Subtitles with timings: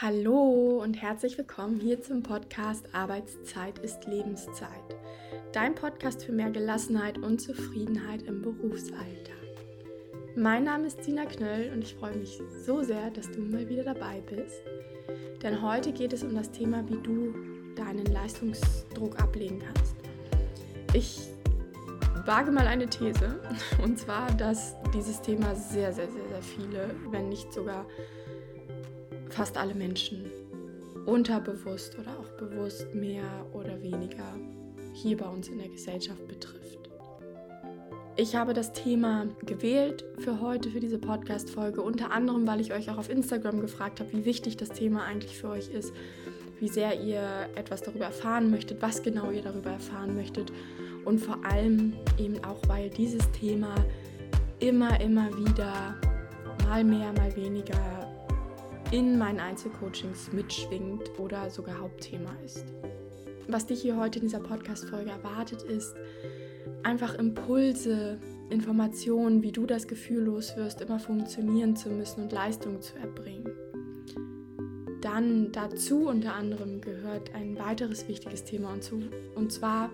[0.00, 4.68] Hallo und herzlich willkommen hier zum Podcast Arbeitszeit ist Lebenszeit.
[5.50, 9.34] Dein Podcast für mehr Gelassenheit und Zufriedenheit im Berufsalltag.
[10.36, 13.82] Mein Name ist Tina Knöll und ich freue mich so sehr, dass du mal wieder
[13.82, 14.62] dabei bist.
[15.42, 17.34] Denn heute geht es um das Thema, wie du
[17.74, 19.96] deinen Leistungsdruck ablegen kannst.
[20.92, 21.28] Ich
[22.24, 23.40] wage mal eine These
[23.82, 27.84] und zwar, dass dieses Thema sehr, sehr, sehr, sehr viele, wenn nicht sogar
[29.32, 30.30] fast alle Menschen
[31.06, 34.36] unterbewusst oder auch bewusst mehr oder weniger
[34.92, 36.78] hier bei uns in der Gesellschaft betrifft.
[38.16, 42.90] Ich habe das Thema gewählt für heute, für diese Podcast-Folge, unter anderem, weil ich euch
[42.90, 45.92] auch auf Instagram gefragt habe, wie wichtig das Thema eigentlich für euch ist,
[46.58, 47.22] wie sehr ihr
[47.54, 50.52] etwas darüber erfahren möchtet, was genau ihr darüber erfahren möchtet
[51.04, 53.74] und vor allem eben auch, weil dieses Thema
[54.58, 55.94] immer, immer wieder,
[56.66, 58.07] mal mehr, mal weniger
[58.90, 62.64] in meinen Einzelcoachings mitschwingt oder sogar Hauptthema ist.
[63.46, 65.94] Was dich hier heute in dieser Podcast-Folge erwartet, ist
[66.82, 72.80] einfach Impulse, Informationen, wie du das Gefühl los wirst, immer funktionieren zu müssen und Leistung
[72.80, 73.50] zu erbringen.
[75.02, 79.00] Dann dazu unter anderem gehört ein weiteres wichtiges Thema und, zu,
[79.34, 79.90] und zwar,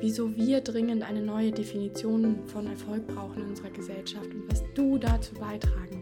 [0.00, 4.98] wieso wir dringend eine neue Definition von Erfolg brauchen in unserer Gesellschaft und was du
[4.98, 6.01] dazu beitragen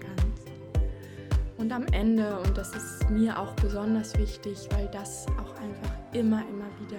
[1.71, 6.43] Und am Ende, und das ist mir auch besonders wichtig, weil das auch einfach immer,
[6.49, 6.99] immer wieder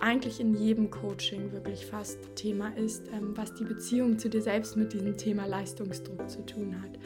[0.00, 4.76] eigentlich in jedem Coaching wirklich fast Thema ist, ähm, was die Beziehung zu dir selbst
[4.76, 6.98] mit diesem Thema Leistungsdruck zu tun hat.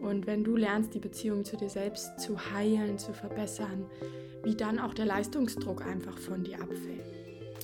[0.00, 3.86] Und wenn du lernst, die Beziehung zu dir selbst zu heilen, zu verbessern,
[4.44, 7.10] wie dann auch der Leistungsdruck einfach von dir abfällt.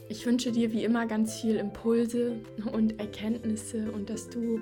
[0.09, 2.41] Ich wünsche dir wie immer ganz viel Impulse
[2.73, 4.59] und Erkenntnisse und dass du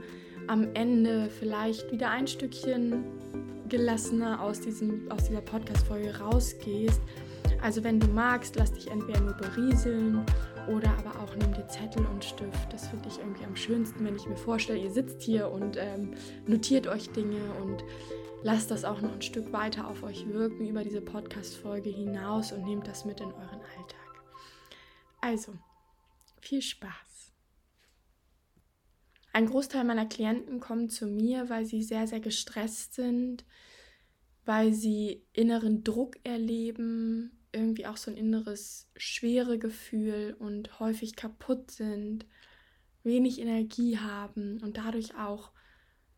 [0.48, 3.04] am Ende vielleicht wieder ein Stückchen
[3.68, 7.00] gelassener aus, diesem, aus dieser Podcast-Folge rausgehst.
[7.62, 10.24] Also wenn du magst, lass dich entweder nur berieseln
[10.68, 12.72] oder aber auch nimm dir Zettel und Stift.
[12.72, 16.14] Das finde ich irgendwie am schönsten, wenn ich mir vorstelle, ihr sitzt hier und ähm,
[16.46, 17.82] notiert euch Dinge und
[18.42, 22.64] lasst das auch noch ein Stück weiter auf euch wirken über diese Podcast-Folge hinaus und
[22.64, 24.22] nehmt das mit in euren Alltag.
[25.20, 25.52] Also,
[26.40, 27.05] viel Spaß!
[29.36, 33.44] Ein Großteil meiner Klienten kommen zu mir, weil sie sehr, sehr gestresst sind,
[34.46, 41.70] weil sie inneren Druck erleben, irgendwie auch so ein inneres schwere Gefühl und häufig kaputt
[41.70, 42.24] sind,
[43.02, 45.52] wenig Energie haben und dadurch auch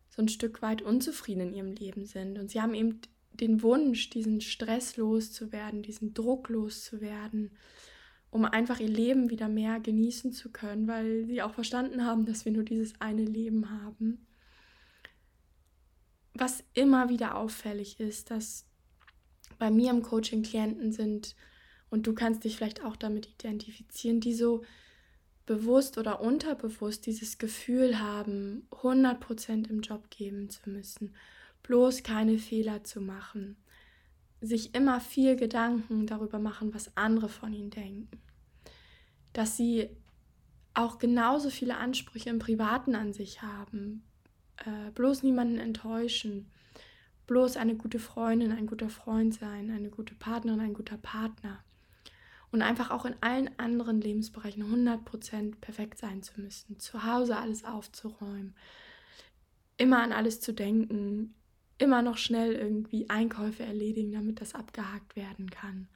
[0.07, 2.39] so ein Stück weit unzufrieden in ihrem Leben sind.
[2.39, 3.01] Und sie haben eben
[3.33, 7.51] den Wunsch, diesen Stress loszuwerden, diesen Druck loszuwerden
[8.31, 12.45] um einfach ihr Leben wieder mehr genießen zu können, weil sie auch verstanden haben, dass
[12.45, 14.27] wir nur dieses eine Leben haben.
[16.33, 18.65] Was immer wieder auffällig ist, dass
[19.57, 21.35] bei mir im Coaching Klienten sind,
[21.89, 24.63] und du kannst dich vielleicht auch damit identifizieren, die so
[25.47, 31.15] bewusst oder unterbewusst dieses Gefühl haben, 100% im Job geben zu müssen,
[31.63, 33.57] bloß keine Fehler zu machen,
[34.41, 38.21] sich immer viel Gedanken darüber machen, was andere von ihnen denken.
[39.33, 39.89] Dass sie
[40.73, 44.03] auch genauso viele Ansprüche im Privaten an sich haben,
[44.57, 46.49] äh, bloß niemanden enttäuschen,
[47.27, 51.63] bloß eine gute Freundin, ein guter Freund sein, eine gute Partnerin, ein guter Partner.
[52.51, 57.63] Und einfach auch in allen anderen Lebensbereichen 100% perfekt sein zu müssen, zu Hause alles
[57.63, 58.55] aufzuräumen,
[59.77, 61.35] immer an alles zu denken,
[61.79, 65.87] immer noch schnell irgendwie Einkäufe erledigen, damit das abgehakt werden kann.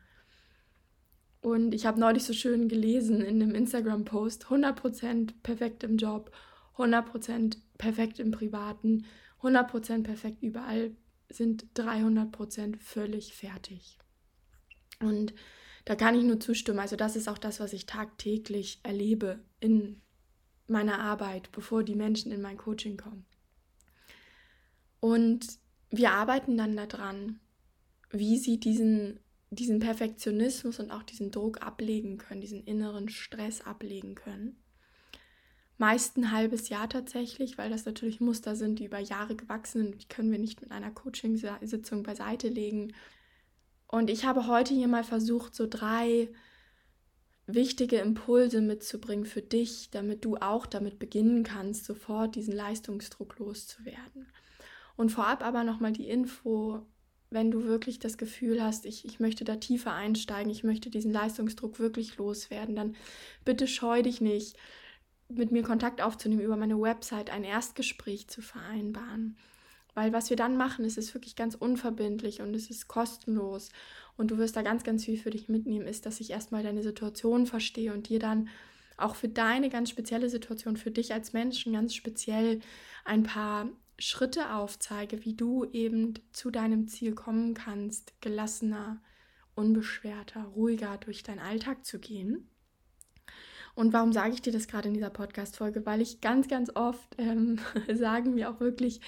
[1.41, 6.31] Und ich habe neulich so schön gelesen in einem Instagram-Post, 100% perfekt im Job,
[6.77, 9.05] 100% perfekt im Privaten,
[9.41, 10.95] 100% perfekt überall,
[11.29, 13.97] sind 300% völlig fertig.
[15.01, 15.33] Und
[15.83, 16.79] da kann ich nur zustimmen.
[16.79, 20.01] Also das ist auch das, was ich tagtäglich erlebe in
[20.67, 23.25] meiner Arbeit, bevor die Menschen in mein Coaching kommen.
[25.01, 25.59] Und
[25.95, 27.39] wir arbeiten dann daran,
[28.09, 29.19] wie sie diesen,
[29.51, 34.57] diesen Perfektionismus und auch diesen Druck ablegen können, diesen inneren Stress ablegen können.
[35.77, 40.01] Meist ein halbes Jahr tatsächlich, weil das natürlich Muster sind, die über Jahre gewachsen sind.
[40.01, 42.93] Die können wir nicht mit einer Coaching-Sitzung beiseite legen.
[43.87, 46.27] Und ich habe heute hier mal versucht, so drei
[47.45, 54.31] wichtige Impulse mitzubringen für dich, damit du auch damit beginnen kannst, sofort diesen Leistungsdruck loszuwerden.
[54.95, 56.85] Und vorab aber nochmal die Info,
[57.29, 61.11] wenn du wirklich das Gefühl hast, ich, ich möchte da tiefer einsteigen, ich möchte diesen
[61.11, 62.95] Leistungsdruck wirklich loswerden, dann
[63.43, 64.55] bitte scheu dich nicht,
[65.29, 69.37] mit mir Kontakt aufzunehmen, über meine Website ein Erstgespräch zu vereinbaren.
[69.95, 73.69] Weil was wir dann machen, ist es wirklich ganz unverbindlich und es ist kostenlos.
[74.17, 76.83] Und du wirst da ganz, ganz viel für dich mitnehmen, ist, dass ich erstmal deine
[76.83, 78.49] Situation verstehe und dir dann
[78.97, 82.59] auch für deine ganz spezielle Situation, für dich als Menschen ganz speziell
[83.05, 83.69] ein paar
[83.99, 89.01] Schritte aufzeige, wie du eben zu deinem Ziel kommen kannst, gelassener,
[89.55, 92.49] unbeschwerter, ruhiger durch deinen Alltag zu gehen.
[93.75, 95.85] Und warum sage ich dir das gerade in dieser Podcast-Folge?
[95.85, 97.59] Weil ich ganz, ganz oft ähm,
[97.93, 99.01] sagen mir auch wirklich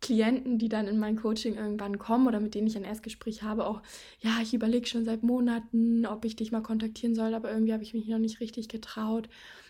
[0.00, 3.66] Klienten, die dann in mein Coaching irgendwann kommen oder mit denen ich ein Erstgespräch habe,
[3.66, 3.82] auch,
[4.20, 7.82] ja, ich überlege schon seit Monaten, ob ich dich mal kontaktieren soll, aber irgendwie habe
[7.82, 9.28] ich mich noch nicht richtig getraut.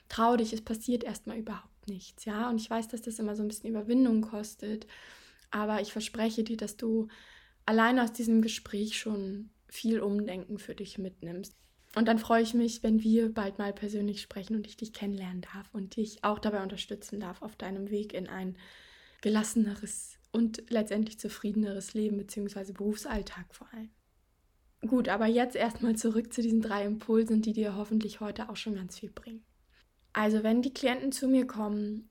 [0.08, 2.48] Trau dich, es passiert erstmal überhaupt nichts, ja.
[2.50, 4.86] Und ich weiß, dass das immer so ein bisschen Überwindung kostet,
[5.50, 7.08] aber ich verspreche dir, dass du
[7.66, 11.54] allein aus diesem Gespräch schon viel Umdenken für dich mitnimmst.
[11.96, 15.42] Und dann freue ich mich, wenn wir bald mal persönlich sprechen und ich dich kennenlernen
[15.42, 18.56] darf und dich auch dabei unterstützen darf auf deinem Weg in ein
[19.22, 22.72] gelasseneres und letztendlich zufriedeneres Leben bzw.
[22.72, 23.90] Berufsalltag vor allem.
[24.86, 28.76] Gut, aber jetzt erstmal zurück zu diesen drei Impulsen, die dir hoffentlich heute auch schon
[28.76, 29.44] ganz viel bringen.
[30.12, 32.10] Also wenn die Klienten zu mir kommen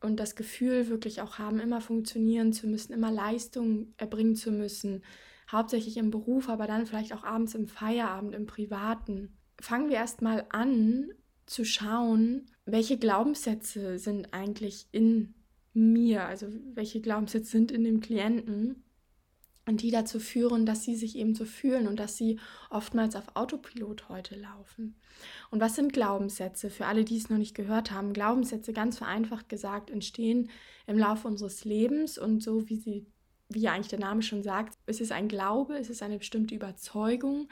[0.00, 5.02] und das Gefühl wirklich auch haben, immer funktionieren zu müssen, immer Leistung erbringen zu müssen,
[5.50, 10.46] hauptsächlich im Beruf, aber dann vielleicht auch abends im Feierabend, im Privaten, fangen wir erstmal
[10.50, 11.10] an
[11.46, 15.34] zu schauen, welche Glaubenssätze sind eigentlich in
[15.72, 18.84] mir, also welche Glaubenssätze sind in dem Klienten
[19.66, 22.38] und die dazu führen, dass sie sich eben so fühlen und dass sie
[22.70, 24.96] oftmals auf Autopilot heute laufen.
[25.50, 26.70] Und was sind Glaubenssätze?
[26.70, 30.50] Für alle, die es noch nicht gehört haben, Glaubenssätze, ganz vereinfacht gesagt, entstehen
[30.86, 33.06] im Laufe unseres Lebens und so wie sie,
[33.48, 37.48] wie eigentlich der Name schon sagt, es ist ein Glaube, es ist eine bestimmte Überzeugung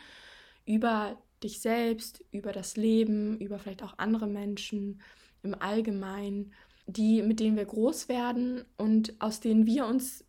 [0.65, 5.03] über dich selbst, über das Leben, über vielleicht auch andere Menschen
[5.43, 6.53] im Allgemeinen
[6.89, 10.25] die, mit denen wir groß werden und aus denen wir uns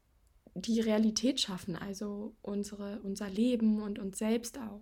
[0.55, 4.81] die Realität schaffen, also unsere, unser Leben und uns selbst auch.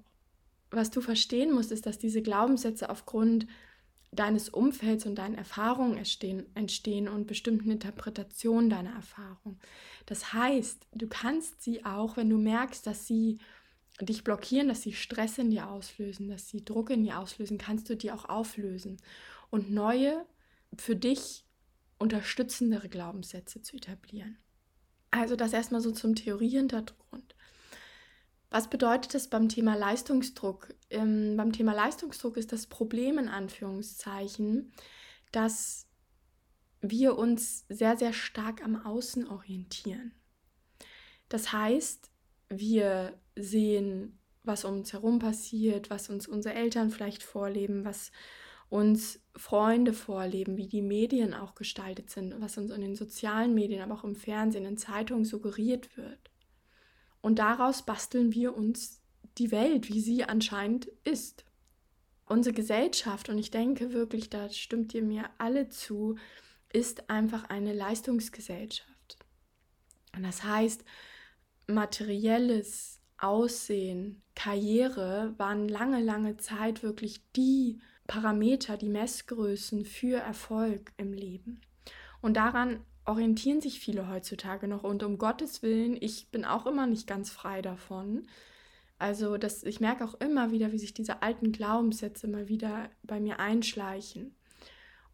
[0.71, 3.47] Was du verstehen musst, ist, dass diese Glaubenssätze aufgrund
[4.11, 9.59] deines Umfelds und deinen Erfahrungen entstehen, entstehen und bestimmten Interpretationen deiner Erfahrung.
[10.05, 13.37] Das heißt, du kannst sie auch, wenn du merkst, dass sie
[14.01, 17.89] dich blockieren, dass sie Stress in dir auslösen, dass sie Druck in dir auslösen, kannst
[17.89, 18.97] du die auch auflösen
[19.49, 20.25] und neue
[20.77, 21.45] für dich
[21.97, 24.37] unterstützendere Glaubenssätze zu etablieren.
[25.17, 27.35] Also das erstmal so zum Theoriehintergrund.
[28.49, 30.73] Was bedeutet das beim Thema Leistungsdruck?
[30.89, 34.71] Ähm, beim Thema Leistungsdruck ist das Problem in Anführungszeichen,
[35.31, 35.87] dass
[36.81, 40.13] wir uns sehr, sehr stark am Außen orientieren.
[41.29, 42.09] Das heißt,
[42.49, 48.11] wir sehen, was um uns herum passiert, was uns unsere Eltern vielleicht vorleben, was
[48.69, 53.81] uns Freunde vorleben, wie die Medien auch gestaltet sind, was uns in den sozialen Medien,
[53.81, 56.31] aber auch im Fernsehen, in Zeitungen suggeriert wird.
[57.21, 59.01] Und daraus basteln wir uns
[59.37, 61.45] die Welt, wie sie anscheinend ist.
[62.25, 66.17] Unsere Gesellschaft, und ich denke wirklich, da stimmt ihr mir alle zu,
[66.73, 69.17] ist einfach eine Leistungsgesellschaft.
[70.13, 70.83] Und das heißt,
[71.67, 81.13] materielles Aussehen, Karriere waren lange, lange Zeit wirklich die Parameter, die Messgrößen für Erfolg im
[81.13, 81.61] Leben.
[82.21, 84.83] Und daran orientieren sich viele heutzutage noch.
[84.83, 88.27] Und um Gottes Willen, ich bin auch immer nicht ganz frei davon.
[88.99, 93.19] Also das, ich merke auch immer wieder, wie sich diese alten Glaubenssätze mal wieder bei
[93.19, 94.35] mir einschleichen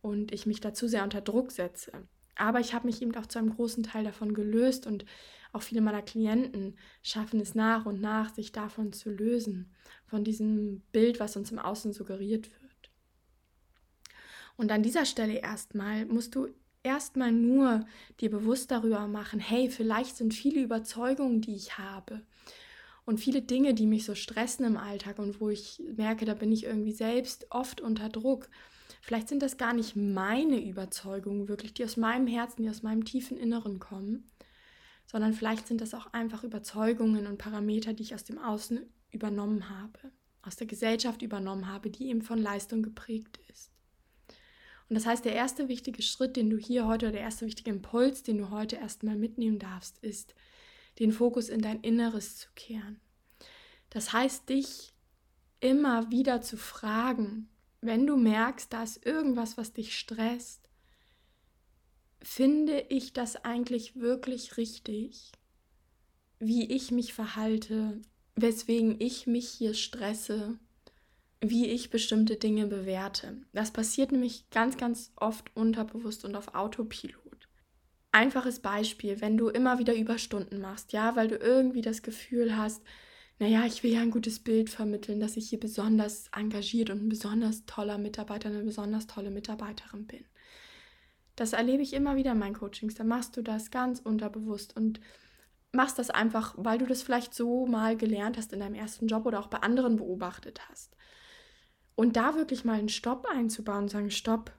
[0.01, 1.91] und ich mich dazu sehr unter Druck setze.
[2.35, 5.05] Aber ich habe mich eben auch zu einem großen Teil davon gelöst und
[5.51, 9.71] auch viele meiner Klienten schaffen es nach und nach, sich davon zu lösen,
[10.07, 12.72] von diesem Bild, was uns im Außen suggeriert wird.
[14.55, 16.47] Und an dieser Stelle erstmal musst du
[16.83, 17.85] erstmal nur
[18.19, 22.21] dir bewusst darüber machen, hey, vielleicht sind viele Überzeugungen, die ich habe
[23.05, 26.51] und viele Dinge, die mich so stressen im Alltag und wo ich merke, da bin
[26.51, 28.49] ich irgendwie selbst oft unter Druck.
[29.01, 33.03] Vielleicht sind das gar nicht meine Überzeugungen wirklich, die aus meinem Herzen, die aus meinem
[33.03, 34.31] tiefen Inneren kommen,
[35.05, 38.79] sondern vielleicht sind das auch einfach Überzeugungen und Parameter, die ich aus dem Außen
[39.11, 39.99] übernommen habe,
[40.41, 43.72] aus der Gesellschaft übernommen habe, die eben von Leistung geprägt ist.
[44.93, 47.71] Und das heißt, der erste wichtige Schritt, den du hier heute, oder der erste wichtige
[47.71, 50.35] Impuls, den du heute erstmal mitnehmen darfst, ist,
[50.99, 52.99] den Fokus in dein Inneres zu kehren.
[53.89, 54.93] Das heißt, dich
[55.61, 57.49] immer wieder zu fragen,
[57.81, 60.69] wenn du merkst, da ist irgendwas, was dich stresst,
[62.21, 65.31] finde ich das eigentlich wirklich richtig,
[66.37, 67.99] wie ich mich verhalte,
[68.35, 70.59] weswegen ich mich hier stresse,
[71.49, 73.41] wie ich bestimmte Dinge bewerte.
[73.51, 77.49] Das passiert nämlich ganz, ganz oft unterbewusst und auf Autopilot.
[78.11, 82.81] Einfaches Beispiel, wenn du immer wieder Überstunden machst, ja, weil du irgendwie das Gefühl hast,
[83.39, 87.09] naja, ich will ja ein gutes Bild vermitteln, dass ich hier besonders engagiert und ein
[87.09, 90.23] besonders toller Mitarbeiter, eine besonders tolle Mitarbeiterin bin.
[91.35, 92.95] Das erlebe ich immer wieder in meinen Coachings.
[92.95, 95.01] Da machst du das ganz unterbewusst und
[95.71, 99.25] machst das einfach, weil du das vielleicht so mal gelernt hast in deinem ersten Job
[99.25, 100.95] oder auch bei anderen beobachtet hast.
[101.95, 104.51] Und da wirklich mal einen Stopp einzubauen und sagen, Stopp,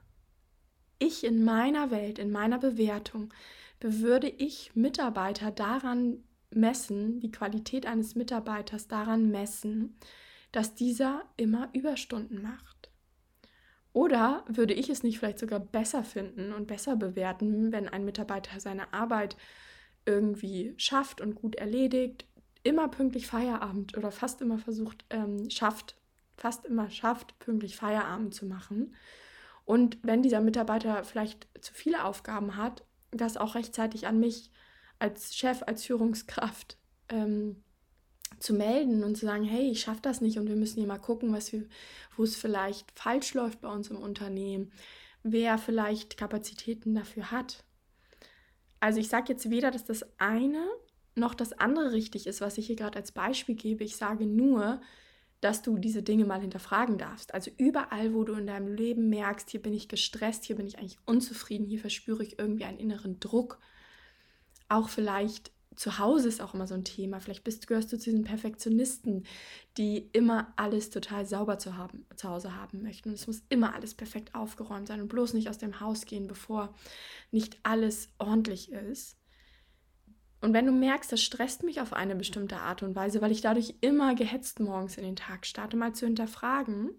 [0.99, 3.33] ich in meiner Welt, in meiner Bewertung,
[3.81, 9.97] würde ich Mitarbeiter daran messen, die Qualität eines Mitarbeiters daran messen,
[10.51, 12.89] dass dieser immer Überstunden macht.
[13.91, 18.59] Oder würde ich es nicht vielleicht sogar besser finden und besser bewerten, wenn ein Mitarbeiter
[18.59, 19.37] seine Arbeit
[20.05, 22.25] irgendwie schafft und gut erledigt,
[22.63, 25.95] immer pünktlich Feierabend oder fast immer versucht, ähm, schafft,
[26.37, 28.95] fast immer schafft, pünktlich Feierabend zu machen.
[29.65, 34.51] Und wenn dieser Mitarbeiter vielleicht zu viele Aufgaben hat, das auch rechtzeitig an mich
[34.99, 36.77] als Chef, als Führungskraft
[37.09, 37.63] ähm,
[38.39, 40.99] zu melden und zu sagen, hey, ich schaffe das nicht und wir müssen hier mal
[40.99, 41.65] gucken, was wir,
[42.15, 44.71] wo es vielleicht falsch läuft bei uns im Unternehmen,
[45.23, 47.63] wer vielleicht Kapazitäten dafür hat.
[48.79, 50.63] Also ich sage jetzt weder, dass das eine
[51.15, 53.83] noch das andere richtig ist, was ich hier gerade als Beispiel gebe.
[53.83, 54.81] Ich sage nur,
[55.45, 57.35] dass du diese Dinge mal hinterfragen darfst.
[57.35, 60.79] Also überall, wo du in deinem Leben merkst, hier bin ich gestresst, hier bin ich
[60.79, 63.59] eigentlich unzufrieden, hier verspüre ich irgendwie einen inneren Druck.
[64.69, 67.19] Auch vielleicht zu Hause ist auch immer so ein Thema.
[67.19, 69.23] Vielleicht bist, gehörst du zu diesen Perfektionisten,
[69.77, 73.09] die immer alles total sauber zu, haben, zu Hause haben möchten.
[73.09, 76.25] Und es muss immer alles perfekt aufgeräumt sein und bloß nicht aus dem Haus gehen,
[76.25, 76.73] bevor
[77.29, 79.15] nicht alles ordentlich ist.
[80.45, 83.41] Und wenn du merkst, das stresst mich auf eine bestimmte Art und Weise, weil ich
[83.41, 86.91] dadurch immer gehetzt morgens in den Tag starte, mal zu hinterfragen,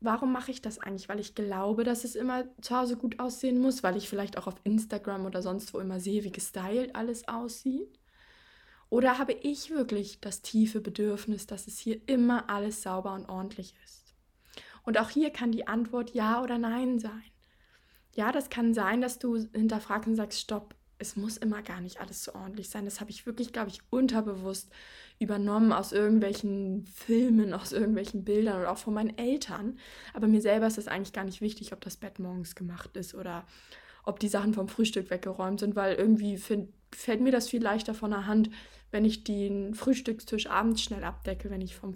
[0.00, 1.08] warum mache ich das eigentlich?
[1.08, 4.46] Weil ich glaube, dass es immer zu Hause gut aussehen muss, weil ich vielleicht auch
[4.46, 7.98] auf Instagram oder sonst wo immer sehe, wie gestylt alles aussieht.
[8.90, 13.74] Oder habe ich wirklich das tiefe Bedürfnis, dass es hier immer alles sauber und ordentlich
[13.86, 14.14] ist?
[14.82, 17.24] Und auch hier kann die Antwort Ja oder Nein sein.
[18.14, 22.00] Ja, das kann sein, dass du hinterfragst und sagst, stopp, es muss immer gar nicht
[22.00, 22.84] alles so ordentlich sein.
[22.84, 24.70] Das habe ich wirklich, glaube ich, unterbewusst
[25.18, 29.78] übernommen aus irgendwelchen Filmen, aus irgendwelchen Bildern oder auch von meinen Eltern.
[30.12, 33.14] Aber mir selber ist es eigentlich gar nicht wichtig, ob das Bett morgens gemacht ist
[33.14, 33.44] oder
[34.04, 37.94] ob die Sachen vom Frühstück weggeräumt sind, weil irgendwie find, fällt mir das viel leichter
[37.94, 38.50] von der Hand,
[38.90, 41.94] wenn ich den Frühstückstisch abends schnell abdecke, wenn ich vom,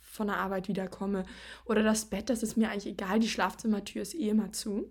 [0.00, 1.24] von der Arbeit wiederkomme.
[1.64, 4.90] Oder das Bett, das ist mir eigentlich egal, die Schlafzimmertür ist eh immer zu.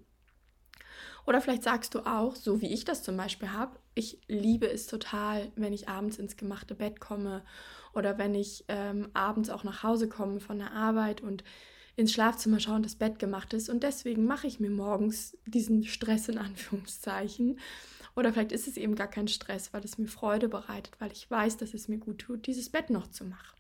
[1.26, 4.88] Oder vielleicht sagst du auch, so wie ich das zum Beispiel habe, ich liebe es
[4.88, 7.44] total, wenn ich abends ins gemachte Bett komme
[7.94, 11.44] oder wenn ich ähm, abends auch nach Hause komme von der Arbeit und
[11.96, 13.70] ins Schlafzimmer schaue und das Bett gemacht ist.
[13.70, 17.60] Und deswegen mache ich mir morgens diesen Stress in Anführungszeichen.
[18.16, 21.30] Oder vielleicht ist es eben gar kein Stress, weil es mir Freude bereitet, weil ich
[21.30, 23.58] weiß, dass es mir gut tut, dieses Bett noch zu machen.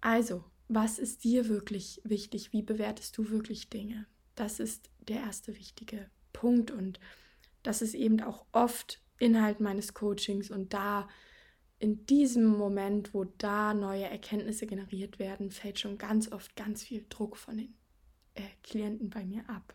[0.00, 2.52] Also, was ist dir wirklich wichtig?
[2.52, 4.06] Wie bewertest du wirklich Dinge?
[4.34, 7.00] Das ist der erste wichtige Punkt und
[7.62, 11.08] das ist eben auch oft Inhalt meines Coachings und da
[11.78, 17.06] in diesem Moment, wo da neue Erkenntnisse generiert werden, fällt schon ganz oft ganz viel
[17.08, 17.74] Druck von den
[18.34, 19.74] äh, Klienten bei mir ab.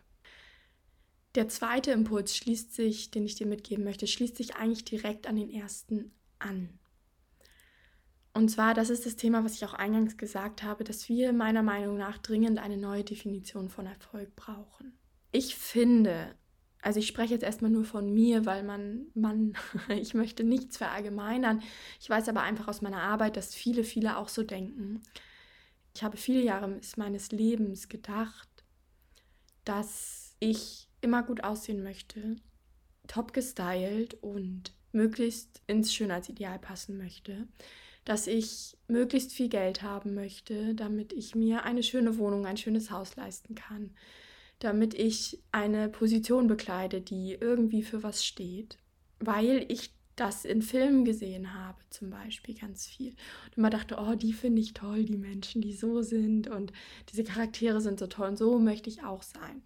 [1.34, 5.36] Der zweite Impuls schließt sich, den ich dir mitgeben möchte, schließt sich eigentlich direkt an
[5.36, 6.78] den ersten an.
[8.34, 11.62] Und zwar, das ist das Thema, was ich auch eingangs gesagt habe, dass wir meiner
[11.62, 14.98] Meinung nach dringend eine neue Definition von Erfolg brauchen.
[15.32, 16.34] Ich finde,
[16.82, 19.54] also ich spreche jetzt erstmal nur von mir, weil man, man,
[19.88, 21.62] ich möchte nichts verallgemeinern.
[22.00, 25.00] Ich weiß aber einfach aus meiner Arbeit, dass viele, viele auch so denken.
[25.94, 28.48] Ich habe viele Jahre meines Lebens gedacht,
[29.64, 32.36] dass ich immer gut aussehen möchte,
[33.06, 37.46] top gestylt und möglichst ins Schönheitsideal passen möchte,
[38.04, 42.90] dass ich möglichst viel Geld haben möchte, damit ich mir eine schöne Wohnung, ein schönes
[42.90, 43.94] Haus leisten kann,
[44.62, 48.78] damit ich eine Position bekleide, die irgendwie für was steht,
[49.18, 53.10] weil ich das in Filmen gesehen habe, zum Beispiel ganz viel.
[53.46, 56.72] Und immer dachte, oh, die finde ich toll, die Menschen, die so sind und
[57.10, 59.62] diese Charaktere sind so toll und so möchte ich auch sein.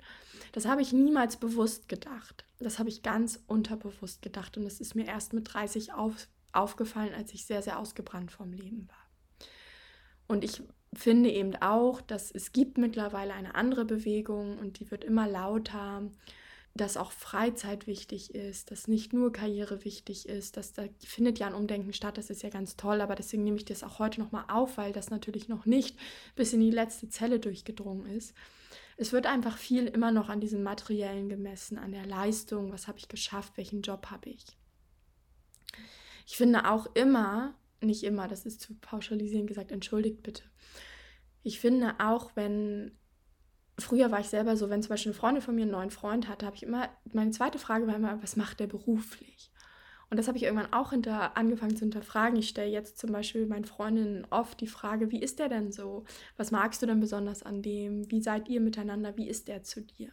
[0.52, 2.46] Das habe ich niemals bewusst gedacht.
[2.58, 7.12] Das habe ich ganz unterbewusst gedacht und das ist mir erst mit 30 auf, aufgefallen,
[7.12, 9.48] als ich sehr, sehr ausgebrannt vom Leben war.
[10.26, 10.62] Und ich
[10.98, 16.02] finde eben auch, dass es gibt mittlerweile eine andere Bewegung und die wird immer lauter,
[16.76, 21.46] dass auch Freizeit wichtig ist, dass nicht nur Karriere wichtig ist, dass da findet ja
[21.46, 24.20] ein Umdenken statt, das ist ja ganz toll, aber deswegen nehme ich das auch heute
[24.20, 25.96] nochmal auf, weil das natürlich noch nicht
[26.34, 28.34] bis in die letzte Zelle durchgedrungen ist.
[28.96, 32.98] Es wird einfach viel immer noch an diesem Materiellen gemessen, an der Leistung, was habe
[32.98, 34.44] ich geschafft, welchen Job habe ich.
[36.26, 40.42] Ich finde auch immer, nicht immer, das ist zu pauschalisieren gesagt, entschuldigt bitte.
[41.42, 42.92] Ich finde auch, wenn,
[43.78, 46.28] früher war ich selber so, wenn zum Beispiel eine Freundin von mir einen neuen Freund
[46.28, 49.52] hatte, habe ich immer, meine zweite Frage war immer, was macht der beruflich?
[50.08, 52.38] Und das habe ich irgendwann auch hinter, angefangen zu hinterfragen.
[52.38, 56.04] Ich stelle jetzt zum Beispiel meinen Freundinnen oft die Frage, wie ist der denn so?
[56.36, 58.08] Was magst du denn besonders an dem?
[58.10, 59.16] Wie seid ihr miteinander?
[59.16, 60.12] Wie ist der zu dir?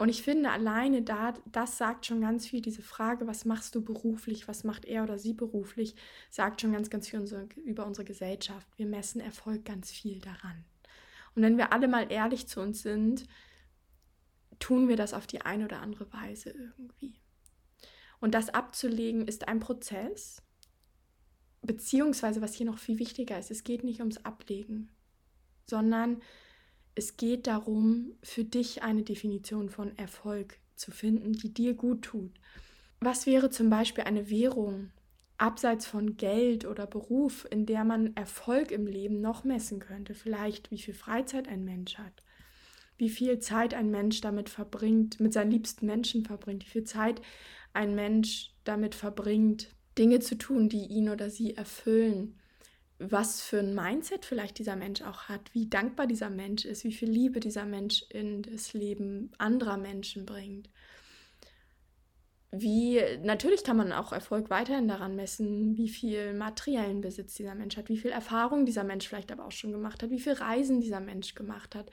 [0.00, 3.84] Und ich finde, alleine da, das sagt schon ganz viel, diese Frage, was machst du
[3.84, 5.94] beruflich, was macht er oder sie beruflich,
[6.30, 8.66] sagt schon ganz, ganz viel unsere, über unsere Gesellschaft.
[8.78, 10.64] Wir messen Erfolg ganz viel daran.
[11.34, 13.26] Und wenn wir alle mal ehrlich zu uns sind,
[14.58, 17.20] tun wir das auf die eine oder andere Weise irgendwie.
[18.20, 20.40] Und das abzulegen ist ein Prozess,
[21.60, 24.88] beziehungsweise was hier noch viel wichtiger ist, es geht nicht ums Ablegen,
[25.66, 26.22] sondern
[26.94, 32.32] es geht darum, für dich eine Definition von Erfolg zu finden, die dir gut tut.
[33.00, 34.90] Was wäre zum Beispiel eine Währung
[35.38, 40.14] abseits von Geld oder Beruf, in der man Erfolg im Leben noch messen könnte?
[40.14, 42.22] Vielleicht, wie viel Freizeit ein Mensch hat,
[42.98, 47.22] wie viel Zeit ein Mensch damit verbringt, mit seinen liebsten Menschen verbringt, wie viel Zeit
[47.72, 52.39] ein Mensch damit verbringt, Dinge zu tun, die ihn oder sie erfüllen
[53.00, 56.92] was für ein Mindset vielleicht dieser Mensch auch hat, wie dankbar dieser Mensch ist, wie
[56.92, 60.68] viel Liebe dieser Mensch in das Leben anderer Menschen bringt.
[62.52, 67.76] Wie, natürlich kann man auch Erfolg weiterhin daran messen, wie viel materiellen Besitz dieser Mensch
[67.76, 70.80] hat, wie viel Erfahrung dieser Mensch vielleicht aber auch schon gemacht hat, wie viel Reisen
[70.80, 71.90] dieser Mensch gemacht hat,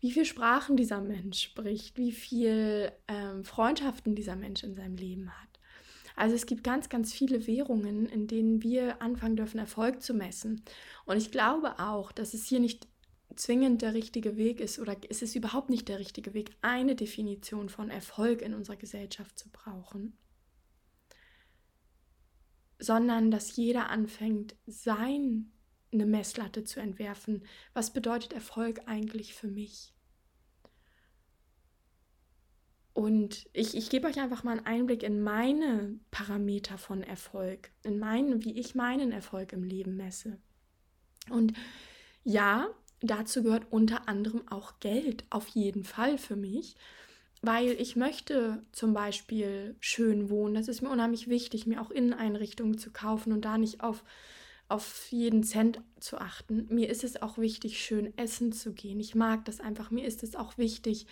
[0.00, 5.30] wie viel Sprachen dieser Mensch spricht, wie viel ähm, Freundschaften dieser Mensch in seinem Leben
[5.30, 5.49] hat.
[6.16, 10.62] Also es gibt ganz, ganz viele Währungen, in denen wir anfangen dürfen, Erfolg zu messen.
[11.06, 12.88] Und ich glaube auch, dass es hier nicht
[13.36, 17.68] zwingend der richtige Weg ist oder ist es überhaupt nicht der richtige Weg, eine Definition
[17.68, 20.16] von Erfolg in unserer Gesellschaft zu brauchen,
[22.78, 25.44] sondern dass jeder anfängt, seine
[25.92, 27.44] Messlatte zu entwerfen.
[27.72, 29.94] Was bedeutet Erfolg eigentlich für mich?
[33.00, 37.98] Und ich, ich gebe euch einfach mal einen Einblick in meine Parameter von Erfolg, in
[37.98, 40.36] meinen, wie ich meinen Erfolg im Leben messe.
[41.30, 41.54] Und
[42.24, 42.68] ja,
[43.00, 46.76] dazu gehört unter anderem auch Geld, auf jeden Fall für mich,
[47.40, 50.52] weil ich möchte zum Beispiel schön wohnen.
[50.52, 54.04] Das ist mir unheimlich wichtig, mir auch Inneneinrichtungen zu kaufen und da nicht auf,
[54.70, 56.66] auf jeden Cent zu achten.
[56.70, 59.00] Mir ist es auch wichtig, schön essen zu gehen.
[59.00, 59.90] Ich mag das einfach.
[59.90, 61.06] Mir ist es auch wichtig,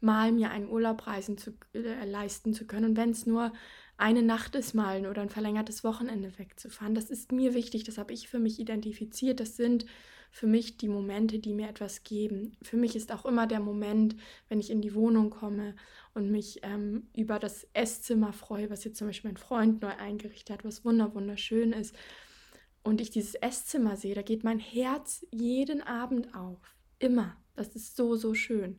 [0.00, 2.90] mal mir einen Urlaub reisen zu, äh, leisten zu können.
[2.90, 3.52] Und wenn es nur
[3.96, 8.12] eine Nacht ist, mal oder ein verlängertes Wochenende wegzufahren, das ist mir wichtig, das habe
[8.12, 9.40] ich für mich identifiziert.
[9.40, 9.86] Das sind
[10.30, 12.56] für mich die Momente, die mir etwas geben.
[12.62, 14.14] Für mich ist auch immer der Moment,
[14.48, 15.74] wenn ich in die Wohnung komme
[16.14, 20.58] und mich ähm, über das Esszimmer freue, was jetzt zum Beispiel mein Freund neu eingerichtet
[20.58, 21.96] hat, was wunderschön ist.
[22.82, 26.58] Und ich dieses Esszimmer sehe, da geht mein Herz jeden Abend auf.
[26.98, 27.36] Immer.
[27.56, 28.78] Das ist so, so schön.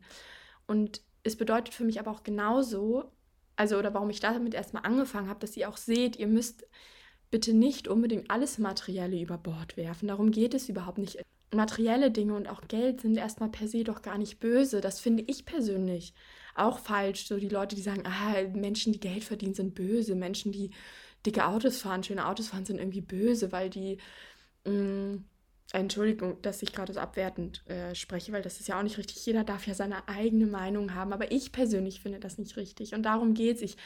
[0.66, 3.04] Und es bedeutet für mich aber auch genauso,
[3.56, 6.66] also oder warum ich damit erstmal angefangen habe, dass ihr auch seht, ihr müsst
[7.30, 10.08] bitte nicht unbedingt alles Materielle über Bord werfen.
[10.08, 11.22] Darum geht es überhaupt nicht.
[11.54, 14.80] Materielle Dinge und auch Geld sind erstmal per se doch gar nicht böse.
[14.80, 16.14] Das finde ich persönlich
[16.54, 17.26] auch falsch.
[17.26, 20.14] So die Leute, die sagen, ah, Menschen, die Geld verdienen, sind böse.
[20.14, 20.70] Menschen, die
[21.26, 23.98] dicke Autos fahren, schöne Autos fahren, sind irgendwie böse, weil die
[24.64, 25.24] mh, mm,
[25.72, 29.24] Entschuldigung, dass ich gerade so abwertend äh, spreche, weil das ist ja auch nicht richtig.
[29.24, 32.94] Jeder darf ja seine eigene Meinung haben, aber ich persönlich finde das nicht richtig.
[32.94, 33.62] Und darum geht es.
[33.62, 33.76] Ich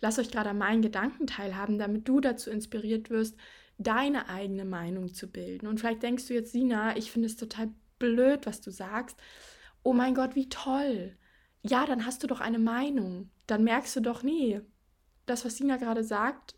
[0.00, 3.36] lasse euch gerade an meinen Gedanken teilhaben, damit du dazu inspiriert wirst,
[3.78, 5.66] deine eigene Meinung zu bilden.
[5.66, 9.16] Und vielleicht denkst du jetzt, Sina, ich finde es total blöd, was du sagst.
[9.82, 11.16] Oh mein Gott, wie toll.
[11.62, 13.30] Ja, dann hast du doch eine Meinung.
[13.46, 14.60] Dann merkst du doch, nee,
[15.24, 16.54] das, was Sina gerade sagt,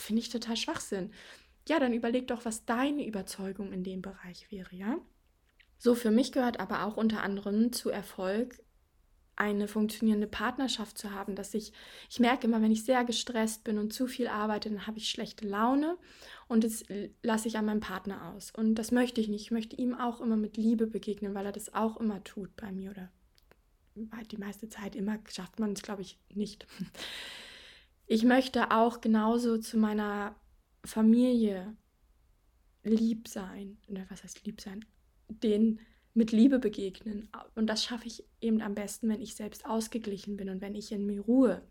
[0.00, 1.10] finde ich total Schwachsinn
[1.68, 4.98] ja, dann überleg doch, was deine Überzeugung in dem Bereich wäre, ja?
[5.78, 8.60] So, für mich gehört aber auch unter anderem zu Erfolg
[9.36, 11.72] eine funktionierende Partnerschaft zu haben, dass ich,
[12.10, 15.08] ich merke immer, wenn ich sehr gestresst bin und zu viel arbeite, dann habe ich
[15.08, 15.96] schlechte Laune
[16.48, 16.84] und das
[17.22, 18.50] lasse ich an meinem Partner aus.
[18.50, 19.42] Und das möchte ich nicht.
[19.42, 22.70] Ich möchte ihm auch immer mit Liebe begegnen, weil er das auch immer tut bei
[22.70, 23.10] mir oder
[24.30, 26.66] die meiste Zeit immer schafft man es, glaube ich, nicht.
[28.12, 30.34] Ich möchte auch genauso zu meiner
[30.84, 31.76] Familie
[32.82, 34.84] lieb sein, oder was heißt lieb sein,
[35.28, 35.78] den
[36.12, 37.28] mit Liebe begegnen.
[37.54, 40.90] Und das schaffe ich eben am besten, wenn ich selbst ausgeglichen bin und wenn ich
[40.90, 41.62] in mir ruhe.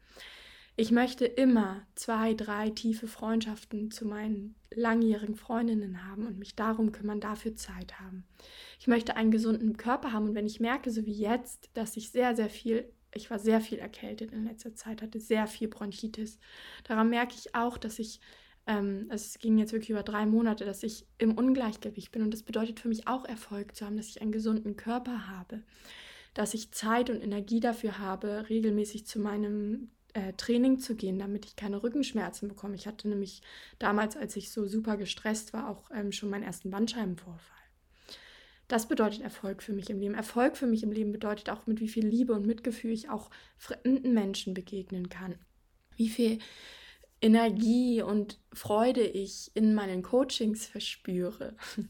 [0.78, 6.94] Ich möchte immer zwei, drei tiefe Freundschaften zu meinen langjährigen Freundinnen haben und mich darum
[6.94, 8.24] kümmern, dafür Zeit haben.
[8.80, 12.12] Ich möchte einen gesunden Körper haben und wenn ich merke, so wie jetzt, dass ich
[12.12, 16.40] sehr, sehr viel, ich war sehr viel erkältet in letzter Zeit, hatte sehr viel Bronchitis.
[16.84, 18.20] Daran merke ich auch, dass ich,
[18.68, 22.44] ähm, es ging jetzt wirklich über drei Monate, dass ich im Ungleichgewicht bin und das
[22.44, 25.64] bedeutet für mich auch Erfolg zu haben, dass ich einen gesunden Körper habe,
[26.34, 31.46] dass ich Zeit und Energie dafür habe, regelmäßig zu meinem äh, Training zu gehen, damit
[31.46, 32.76] ich keine Rückenschmerzen bekomme.
[32.76, 33.42] Ich hatte nämlich
[33.78, 37.59] damals, als ich so super gestresst war, auch ähm, schon meinen ersten Bandscheibenvorfall.
[38.70, 40.14] Das bedeutet Erfolg für mich im Leben.
[40.14, 43.32] Erfolg für mich im Leben bedeutet auch, mit wie viel Liebe und Mitgefühl ich auch
[43.58, 45.36] fremden Menschen begegnen kann.
[45.96, 46.38] Wie viel
[47.20, 51.56] Energie und Freude ich in meinen Coachings verspüre.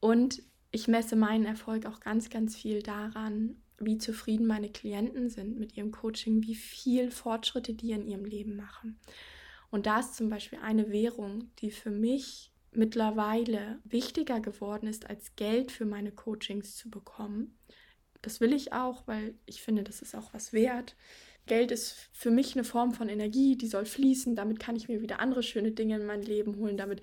[0.00, 5.58] Und ich messe meinen Erfolg auch ganz, ganz viel daran, wie zufrieden meine Klienten sind
[5.58, 9.00] mit ihrem Coaching, wie viel Fortschritte die in ihrem Leben machen.
[9.70, 15.34] Und da ist zum Beispiel eine Währung, die für mich mittlerweile wichtiger geworden ist, als
[15.36, 17.58] Geld für meine Coachings zu bekommen.
[18.22, 20.94] Das will ich auch, weil ich finde, das ist auch was wert.
[21.46, 24.36] Geld ist für mich eine Form von Energie, die soll fließen.
[24.36, 26.76] Damit kann ich mir wieder andere schöne Dinge in mein Leben holen.
[26.76, 27.00] Damit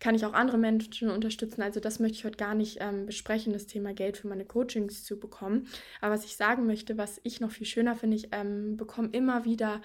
[0.00, 1.62] kann ich auch andere Menschen unterstützen.
[1.62, 5.04] Also das möchte ich heute gar nicht ähm, besprechen, das Thema Geld für meine Coachings
[5.04, 5.68] zu bekommen.
[6.00, 9.44] Aber was ich sagen möchte, was ich noch viel schöner finde, ich ähm, bekomme immer
[9.44, 9.80] wieder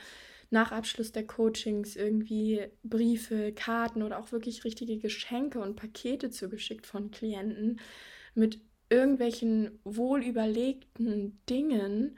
[0.51, 6.85] nach Abschluss der Coachings irgendwie Briefe, Karten oder auch wirklich richtige Geschenke und Pakete zugeschickt
[6.85, 7.79] von Klienten
[8.35, 8.59] mit
[8.89, 12.17] irgendwelchen wohlüberlegten Dingen,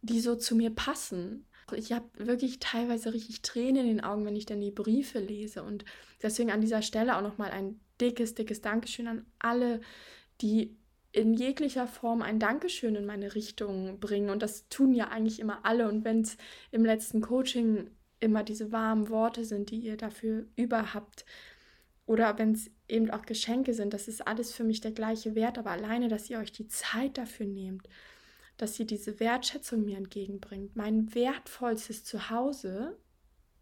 [0.00, 4.36] die so zu mir passen ich habe wirklich teilweise richtig Tränen in den Augen, wenn
[4.36, 5.62] ich dann die Briefe lese.
[5.62, 5.84] Und
[6.22, 9.80] deswegen an dieser Stelle auch nochmal ein dickes, dickes Dankeschön an alle,
[10.40, 10.76] die
[11.12, 14.30] in jeglicher Form ein Dankeschön in meine Richtung bringen.
[14.30, 15.88] Und das tun ja eigentlich immer alle.
[15.88, 16.36] Und wenn es
[16.70, 21.24] im letzten Coaching immer diese warmen Worte sind, die ihr dafür überhaupt,
[22.06, 25.58] oder wenn es eben auch Geschenke sind, das ist alles für mich der gleiche Wert.
[25.58, 27.88] Aber alleine, dass ihr euch die Zeit dafür nehmt
[28.56, 30.76] dass sie diese Wertschätzung mir entgegenbringt.
[30.76, 32.96] Mein wertvollstes Zuhause,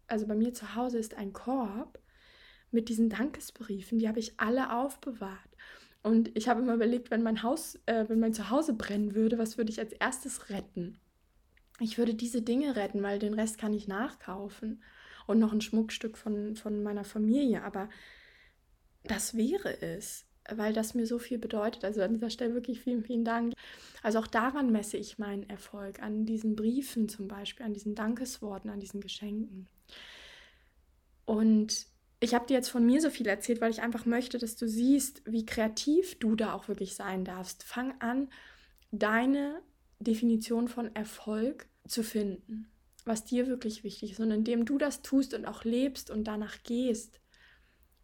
[0.07, 1.99] also bei mir zu Hause ist ein Korb
[2.69, 5.50] mit diesen Dankesbriefen, die habe ich alle aufbewahrt.
[6.03, 9.57] Und ich habe immer überlegt, wenn mein Haus, äh, wenn mein Zuhause brennen würde, was
[9.57, 10.97] würde ich als erstes retten?
[11.79, 14.81] Ich würde diese Dinge retten, weil den Rest kann ich nachkaufen.
[15.27, 17.63] Und noch ein Schmuckstück von, von meiner Familie.
[17.63, 17.89] Aber
[19.03, 21.85] das wäre es weil das mir so viel bedeutet.
[21.85, 23.53] Also an dieser Stelle wirklich vielen, vielen Dank.
[24.01, 28.69] Also auch daran messe ich meinen Erfolg, an diesen Briefen zum Beispiel, an diesen Dankesworten,
[28.69, 29.67] an diesen Geschenken.
[31.25, 31.85] Und
[32.23, 34.67] ich habe dir jetzt von mir so viel erzählt, weil ich einfach möchte, dass du
[34.67, 37.63] siehst, wie kreativ du da auch wirklich sein darfst.
[37.63, 38.29] Fang an,
[38.91, 39.61] deine
[39.99, 42.71] Definition von Erfolg zu finden,
[43.05, 44.19] was dir wirklich wichtig ist.
[44.19, 47.19] Und indem du das tust und auch lebst und danach gehst,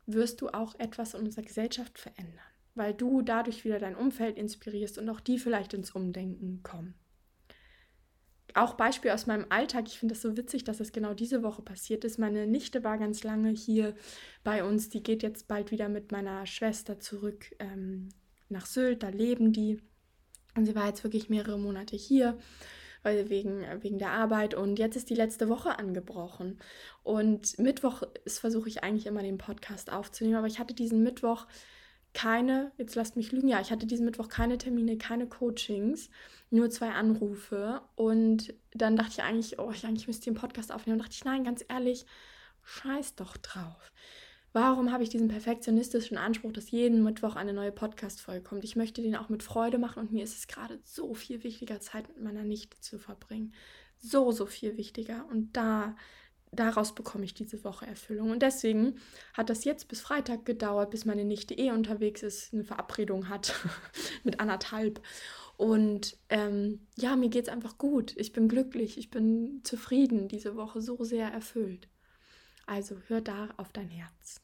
[0.08, 2.39] wirst du auch etwas in unserer Gesellschaft verändern,
[2.73, 6.95] weil du dadurch wieder dein Umfeld inspirierst und auch die vielleicht ins Umdenken kommen.
[8.58, 11.62] Auch Beispiel aus meinem Alltag, ich finde das so witzig, dass es genau diese Woche
[11.62, 12.17] passiert ist.
[12.17, 13.96] Meine Nichte war ganz lange hier
[14.43, 18.10] bei uns, die geht jetzt bald wieder mit meiner Schwester zurück ähm,
[18.50, 19.80] nach Sylt, da leben die.
[20.56, 22.38] Und sie war jetzt wirklich mehrere Monate hier
[23.04, 24.54] weil wegen, wegen der Arbeit.
[24.54, 26.60] Und jetzt ist die letzte Woche angebrochen.
[27.04, 31.48] Und Mittwoch versuche ich eigentlich immer den Podcast aufzunehmen, aber ich hatte diesen Mittwoch
[32.17, 36.10] keine, jetzt lasst mich lügen, ja, ich hatte diesen Mittwoch keine Termine, keine Coachings,
[36.49, 37.82] nur zwei Anrufe.
[37.95, 40.97] Und dann dachte ich eigentlich, oh, ich eigentlich müsste den Podcast aufnehmen.
[40.97, 42.08] Und dachte ich, nein, ganz ehrlich,
[42.63, 43.91] scheiß doch drauf.
[44.51, 48.63] Warum habe ich diesen perfektionistischen Anspruch, dass jeden Mittwoch eine neue Podcast-Folge kommt?
[48.63, 51.80] Ich möchte den auch mit Freude machen und mir ist es gerade so viel wichtiger,
[51.82, 53.53] Zeit mit meiner Nichte zu verbringen.
[53.99, 55.27] So, so viel wichtiger.
[55.30, 55.95] Und da,
[56.60, 58.32] daraus bekomme ich diese Woche Erfüllung.
[58.32, 59.00] Und deswegen
[59.34, 63.54] hat das jetzt bis Freitag gedauert, bis meine Nichte eh unterwegs ist, eine Verabredung hat
[64.24, 65.02] mit anderthalb.
[65.58, 68.13] Und ähm, ja, mir geht es einfach gut.
[68.17, 71.88] Ich bin glücklich, ich bin zufrieden, diese Woche so sehr erfüllt.
[72.65, 74.41] Also hör da auf dein Herz.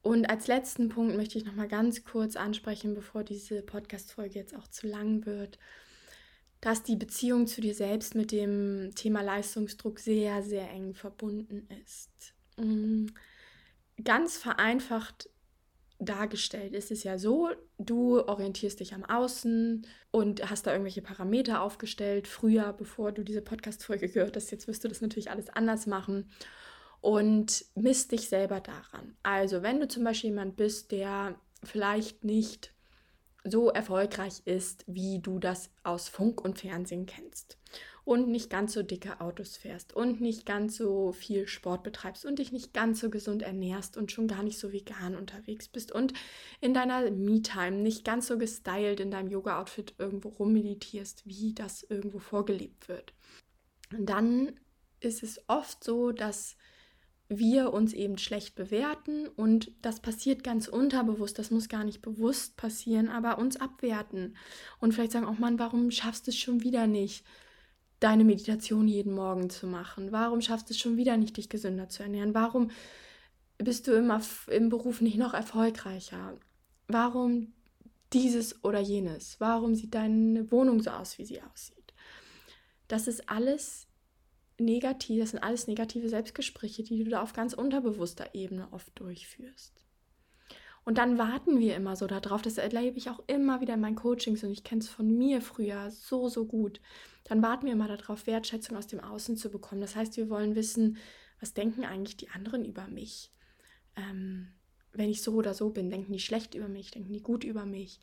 [0.00, 4.54] Und als letzten Punkt möchte ich noch mal ganz kurz ansprechen, bevor diese Podcast-Folge jetzt
[4.54, 5.58] auch zu lang wird,
[6.64, 12.34] dass die Beziehung zu dir selbst mit dem Thema Leistungsdruck sehr, sehr eng verbunden ist.
[12.56, 13.08] Mm,
[14.02, 15.28] ganz vereinfacht
[15.98, 21.60] dargestellt ist es ja so, du orientierst dich am Außen und hast da irgendwelche Parameter
[21.60, 24.50] aufgestellt, früher, bevor du diese Podcast-Folge gehört hast.
[24.50, 26.30] Jetzt wirst du das natürlich alles anders machen
[27.02, 29.18] und misst dich selber daran.
[29.22, 32.73] Also wenn du zum Beispiel jemand bist, der vielleicht nicht
[33.44, 37.58] so erfolgreich ist, wie du das aus Funk und Fernsehen kennst.
[38.04, 42.38] und nicht ganz so dicke Autos fährst und nicht ganz so viel Sport betreibst und
[42.38, 46.12] dich nicht ganz so gesund ernährst und schon gar nicht so vegan unterwegs bist und
[46.60, 52.18] in deiner Me-Time nicht ganz so gestylt in deinem Yoga-Outfit irgendwo rummeditierst, wie das irgendwo
[52.18, 53.14] vorgelebt wird.
[53.90, 54.52] Und dann
[55.00, 56.56] ist es oft so, dass
[57.28, 62.56] wir uns eben schlecht bewerten und das passiert ganz unterbewusst, das muss gar nicht bewusst
[62.56, 64.36] passieren, aber uns abwerten
[64.80, 67.24] und vielleicht sagen, oh Mann, warum schaffst du es schon wieder nicht?
[68.04, 70.12] deine Meditation jeden Morgen zu machen?
[70.12, 72.34] Warum schaffst du es schon wieder nicht, dich gesünder zu ernähren?
[72.34, 72.70] Warum
[73.56, 76.36] bist du immer im Beruf nicht noch erfolgreicher?
[76.86, 77.54] Warum
[78.12, 79.40] dieses oder jenes?
[79.40, 81.94] Warum sieht deine Wohnung so aus, wie sie aussieht?
[82.88, 83.86] Das ist alles
[84.58, 89.84] negativ, das sind alles negative Selbstgespräche, die du da auf ganz unterbewusster Ebene oft durchführst.
[90.84, 93.96] Und dann warten wir immer so darauf, das erlebe ich auch immer wieder in meinen
[93.96, 96.80] Coachings und ich kenne es von mir früher so, so gut.
[97.24, 99.80] Dann warten wir immer darauf, Wertschätzung aus dem Außen zu bekommen.
[99.80, 100.98] Das heißt, wir wollen wissen,
[101.40, 103.32] was denken eigentlich die anderen über mich?
[103.96, 104.48] Ähm,
[104.92, 107.64] wenn ich so oder so bin, denken die schlecht über mich, denken die gut über
[107.64, 107.98] mich?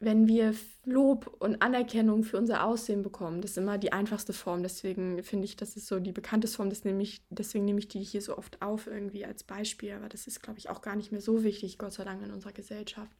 [0.00, 0.54] Wenn wir
[0.86, 4.62] Lob und Anerkennung für unser Aussehen bekommen, das ist immer die einfachste Form.
[4.62, 6.70] Deswegen finde ich, das ist so die bekannteste Form.
[6.70, 9.92] Das nehme ich, deswegen nehme ich die hier so oft auf, irgendwie als Beispiel.
[9.92, 12.30] Aber das ist, glaube ich, auch gar nicht mehr so wichtig, Gott sei Dank, in
[12.30, 13.14] unserer Gesellschaft.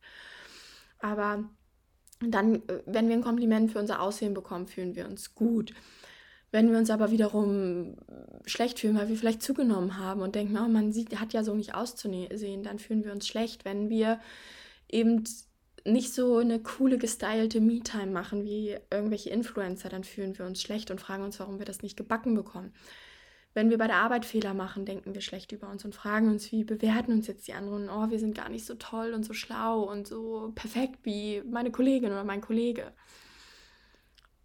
[1.01, 1.45] Aber
[2.21, 5.75] dann, wenn wir ein Kompliment für unser Aussehen bekommen, fühlen wir uns gut.
[6.51, 7.97] Wenn wir uns aber wiederum
[8.47, 11.55] schlecht fühlen, weil wir vielleicht zugenommen haben und denken, oh, man sieht, hat ja so
[11.55, 13.67] nicht auszusehen, dann fühlen wir uns schlecht.
[13.67, 14.19] Wenn wir
[14.89, 15.25] eben
[15.85, 20.91] nicht so eine coole, gestylte Me-Time machen wie irgendwelche Influencer, dann fühlen wir uns schlecht
[20.91, 22.73] und fragen uns, warum wir das nicht gebacken bekommen.
[23.53, 26.53] Wenn wir bei der Arbeit Fehler machen, denken wir schlecht über uns und fragen uns,
[26.53, 27.91] wie bewerten uns jetzt die anderen?
[27.91, 31.73] Oh, wir sind gar nicht so toll und so schlau und so perfekt wie meine
[31.73, 32.93] Kollegin oder mein Kollege.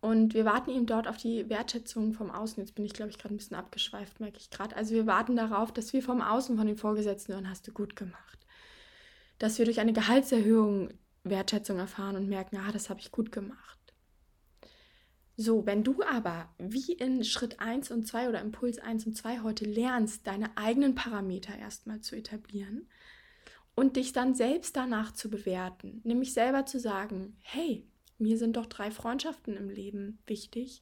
[0.02, 2.62] Und wir warten eben dort auf die Wertschätzung vom Außen.
[2.62, 4.76] Jetzt bin ich, glaube ich, gerade ein bisschen abgeschweift, merke ich gerade.
[4.76, 7.96] Also wir warten darauf, dass wir vom Außen, von den Vorgesetzten hören, hast du gut
[7.96, 8.40] gemacht.
[9.40, 10.90] Dass wir durch eine Gehaltserhöhung
[11.26, 13.76] Wertschätzung erfahren und merken, ah, das habe ich gut gemacht.
[15.38, 19.42] So, wenn du aber wie in Schritt 1 und 2 oder Impuls 1 und 2
[19.42, 22.88] heute lernst, deine eigenen Parameter erstmal zu etablieren
[23.76, 27.86] und dich dann selbst danach zu bewerten, nämlich selber zu sagen, hey,
[28.18, 30.82] mir sind doch drei Freundschaften im Leben wichtig,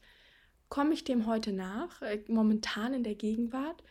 [0.69, 3.83] komme ich dem heute nach, äh, momentan in der Gegenwart?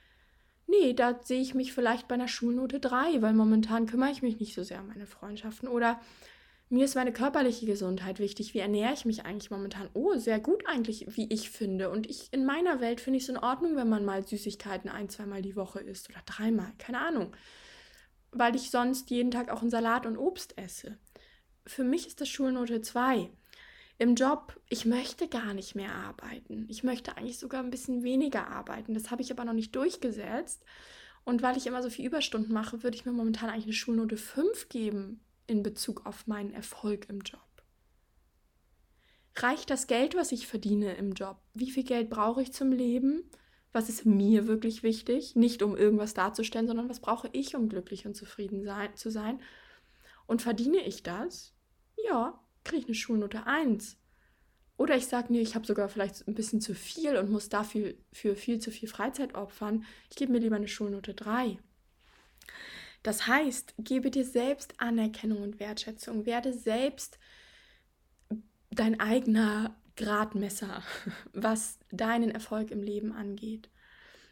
[0.68, 4.38] Nee, da sehe ich mich vielleicht bei einer Schulnote 3, weil momentan kümmere ich mich
[4.38, 6.00] nicht so sehr um meine Freundschaften oder
[6.72, 8.54] mir ist meine körperliche Gesundheit wichtig.
[8.54, 9.90] Wie ernähre ich mich eigentlich momentan?
[9.92, 11.90] Oh, sehr gut eigentlich, wie ich finde.
[11.90, 15.10] Und ich in meiner Welt finde ich es in Ordnung, wenn man mal Süßigkeiten ein,
[15.10, 17.36] zweimal die Woche isst oder dreimal, keine Ahnung.
[18.30, 20.96] Weil ich sonst jeden Tag auch einen Salat und Obst esse.
[21.66, 23.28] Für mich ist das Schulnote 2.
[23.98, 26.64] Im Job, ich möchte gar nicht mehr arbeiten.
[26.70, 28.94] Ich möchte eigentlich sogar ein bisschen weniger arbeiten.
[28.94, 30.64] Das habe ich aber noch nicht durchgesetzt.
[31.24, 34.16] Und weil ich immer so viel Überstunden mache, würde ich mir momentan eigentlich eine Schulnote
[34.16, 37.40] 5 geben in Bezug auf meinen Erfolg im Job?
[39.36, 41.38] Reicht das Geld, was ich verdiene im Job?
[41.54, 43.24] Wie viel Geld brauche ich zum Leben?
[43.72, 45.34] Was ist mir wirklich wichtig?
[45.34, 49.40] Nicht um irgendwas darzustellen, sondern was brauche ich, um glücklich und zufrieden sein, zu sein?
[50.26, 51.54] Und verdiene ich das?
[51.96, 53.96] Ja, kriege ich eine Schulnote 1.
[54.76, 57.94] Oder ich sage mir, ich habe sogar vielleicht ein bisschen zu viel und muss dafür
[58.12, 59.84] für viel zu viel Freizeit opfern.
[60.10, 61.58] Ich gebe mir lieber eine Schulnote 3.
[63.02, 66.24] Das heißt, gebe dir selbst Anerkennung und Wertschätzung.
[66.24, 67.18] Werde selbst
[68.70, 70.82] dein eigener Gradmesser,
[71.32, 73.70] was deinen Erfolg im Leben angeht.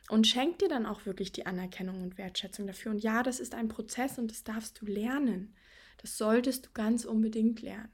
[0.09, 2.93] Und schenk dir dann auch wirklich die Anerkennung und Wertschätzung dafür.
[2.93, 5.55] Und ja, das ist ein Prozess und das darfst du lernen.
[5.99, 7.93] Das solltest du ganz unbedingt lernen.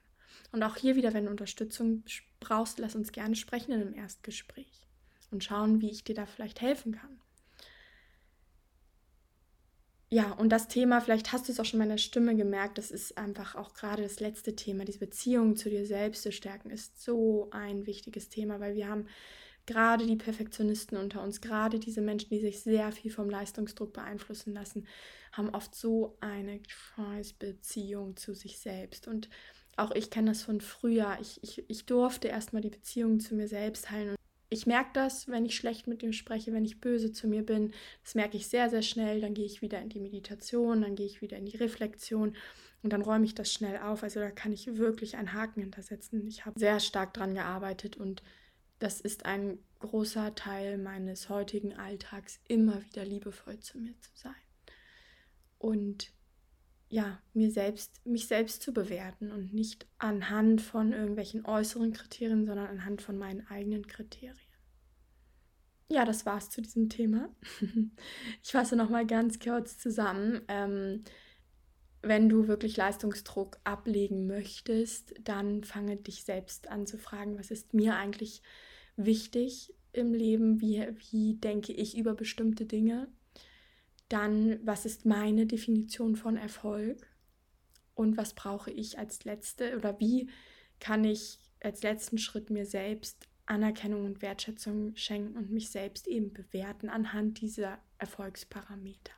[0.53, 2.05] Und auch hier wieder, wenn du Unterstützung
[2.41, 4.87] brauchst, lass uns gerne sprechen in einem Erstgespräch
[5.31, 7.21] und schauen, wie ich dir da vielleicht helfen kann
[10.09, 12.93] ja, und das Thema, vielleicht hast du es auch schon in meiner Stimme gemerkt, das
[12.93, 14.85] ist einfach auch gerade das letzte Thema.
[14.85, 19.07] Diese Beziehung zu dir selbst zu stärken ist so ein wichtiges Thema, weil wir haben
[19.67, 24.55] gerade die Perfektionisten unter uns, gerade diese Menschen, die sich sehr viel vom Leistungsdruck beeinflussen
[24.55, 24.87] lassen,
[25.33, 29.09] haben oft so eine scheiß Beziehung zu sich selbst.
[29.09, 29.29] Und
[29.77, 31.19] auch ich kenne das von früher.
[31.21, 34.15] Ich, ich, ich durfte erstmal die Beziehung zu mir selbst heilen
[34.49, 37.73] ich merke das, wenn ich schlecht mit ihm spreche, wenn ich böse zu mir bin.
[38.03, 39.21] Das merke ich sehr, sehr schnell.
[39.21, 42.37] Dann gehe ich wieder in die Meditation, dann gehe ich wieder in die Reflexion
[42.83, 44.03] und dann räume ich das schnell auf.
[44.03, 46.27] Also da kann ich wirklich einen Haken hintersetzen.
[46.29, 48.23] Ich habe sehr stark dran gearbeitet und
[48.79, 54.35] das ist ein großer Teil meines heutigen Alltags, immer wieder liebevoll zu mir zu sein.
[55.59, 56.13] Und
[56.89, 62.69] ja, mir selbst, mich selbst zu bewerten und nicht anhand von irgendwelchen äußeren Kriterien, sondern
[62.69, 64.39] anhand von meinen eigenen Kriterien.
[65.89, 67.29] ja, das war's zu diesem Thema.
[68.43, 70.43] ich fasse nochmal ganz kurz zusammen.
[70.49, 71.05] Ähm,
[72.03, 77.75] wenn du wirklich Leistungsdruck ablegen möchtest, dann fange dich selbst an zu fragen, was ist
[77.75, 78.43] mir eigentlich
[78.97, 83.09] wichtig im Leben, wie, wie denke ich über bestimmte Dinge.
[84.09, 87.07] Dann, was ist meine Definition von Erfolg
[87.95, 90.31] und was brauche ich als letzte oder wie
[90.79, 96.33] kann ich als letzten Schritt mir selbst Anerkennung und Wertschätzung schenken und mich selbst eben
[96.33, 99.13] bewerten anhand dieser Erfolgsparameter.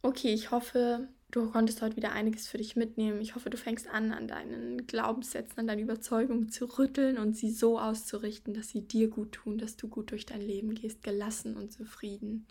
[0.00, 3.20] Okay, ich hoffe, du konntest heute wieder einiges für dich mitnehmen.
[3.20, 7.50] Ich hoffe, du fängst an, an deinen Glaubenssätzen, an deinen Überzeugungen zu rütteln und sie
[7.50, 11.56] so auszurichten, dass sie dir gut tun, dass du gut durch dein Leben gehst, gelassen
[11.56, 12.46] und zufrieden.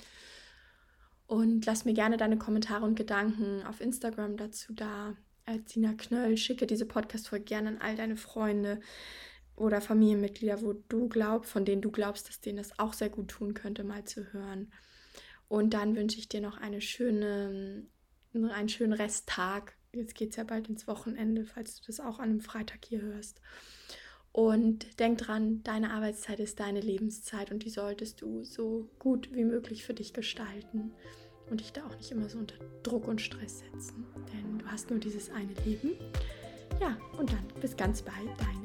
[1.28, 5.16] Und lass mir gerne deine Kommentare und Gedanken auf Instagram dazu da.
[5.46, 8.80] Als Sina Knöll, schicke diese Podcast-Folge gerne an all deine Freunde
[9.56, 13.30] oder Familienmitglieder, wo du glaubst, von denen du glaubst, dass denen das auch sehr gut
[13.30, 14.72] tun könnte, mal zu hören.
[15.48, 17.86] Und dann wünsche ich dir noch eine schöne,
[18.34, 19.74] einen schönen Resttag.
[19.94, 23.02] Jetzt geht es ja bald ins Wochenende, falls du das auch an einem Freitag hier
[23.02, 23.42] hörst.
[24.32, 29.44] Und denk dran, deine Arbeitszeit ist deine Lebenszeit und die solltest du so gut wie
[29.44, 30.94] möglich für dich gestalten
[31.50, 34.06] und dich da auch nicht immer so unter Druck und Stress setzen.
[34.34, 35.92] Denn du hast nur dieses eine Leben.
[36.80, 38.62] Ja, und dann bis ganz bald, dein